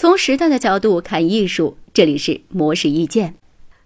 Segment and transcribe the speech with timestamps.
[0.00, 3.34] 从时代的角度看艺术，这里是模式意见。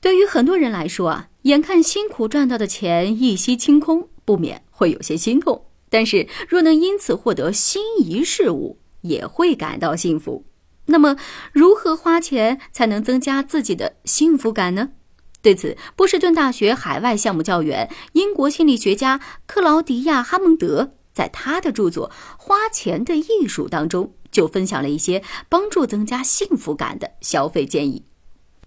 [0.00, 5.66] 对于很多人来说啊，眼看辛苦赚到的钱一夕清空，不免会有些心痛。
[5.90, 10.46] 但是若能因此获得心仪事物，也会感到幸福。
[10.86, 11.18] 那么，
[11.52, 14.92] 如何花钱才能增加自己的幸福感呢？
[15.42, 28.04] 对此，波士顿大学海外项目教员、英国心理学家克劳迪亚·哈蒙德在他的著作《花钱的艺术》当中，就分享了一些帮助增加幸福感的消费建议。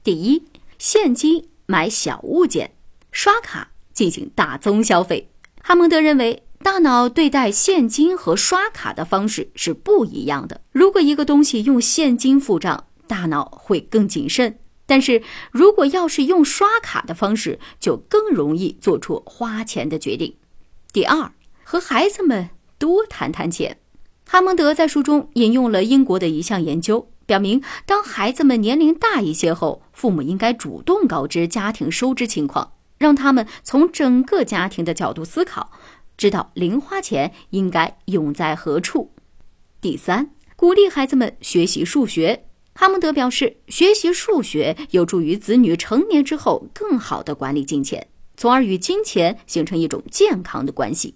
[0.04, 0.44] 第一，
[0.77, 2.76] 现金买小物件，
[3.13, 5.32] 刷卡进行大宗消费。
[5.62, 10.60] 哈蒙德认为，大脑对待现金和刷卡的方式是不一样的。
[10.73, 14.60] 如果一个东西用现金付账，大脑会更谨慎。
[14.85, 20.35] 但是如果要是用刷卡的方式，就更容易做出花钱的决定。
[20.91, 21.32] 第二，
[21.63, 23.77] 和孩子们多谈谈钱。
[24.31, 35.70] 哈蒙德在书中引用了英国的一项研究，表明当孩子们年龄大一些后，父母应该主动告知家庭收支情况，让他们从整个家庭的角度思考，
[36.15, 39.12] 知道零花钱应该用在何处。
[39.82, 42.45] 第三，鼓励孩子们学习数学。
[42.73, 48.07] 哈蒙德表示，学习数学有助于子女成年之后更好的管理金钱，
[48.38, 51.16] 从而与金钱形成一种健康的关系。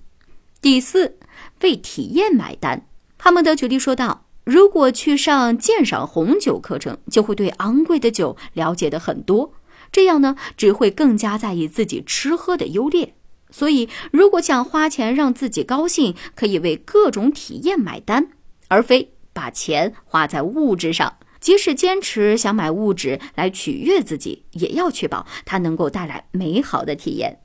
[0.61, 1.17] 第四，
[1.61, 2.85] 为体验买单。
[3.26, 9.52] 哈蒙德举例说道：“如果去上鉴赏红酒课程，就会对昂贵的酒了解的很多，
[9.92, 13.16] 这样呢，只会更加在意自己吃喝的优劣。
[13.50, 18.28] 所以，如果想花钱让自己高兴，可以为各种体验买单，
[18.68, 27.40] 而非把钱花在物质上。”即使坚持想买物质来取悦自己，也要确保它能够带来美好的体验。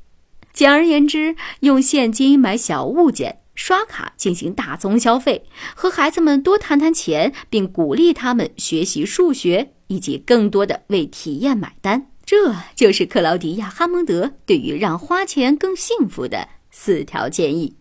[0.53, 5.45] 简而言之，用现金买小物件，刷卡进行大宗消费，
[5.77, 17.77] 和孩子们多谈谈钱，并鼓励他们学习数学，以及更多的为体验买单，这就是克劳迪亚·哈蒙德对于让花钱更幸福的四条建议。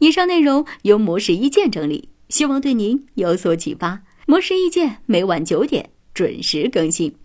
[0.00, 4.02] 以上内容由模式意见整理，希望对您有所启发。
[4.26, 7.16] 模式意见每晚九点准时更新。